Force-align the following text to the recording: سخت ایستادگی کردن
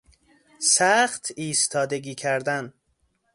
سخت 0.59 1.31
ایستادگی 1.35 2.15
کردن 2.15 2.73